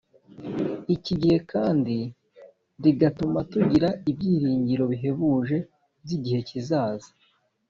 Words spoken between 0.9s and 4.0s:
Iki gihe kandi rigatuma tugira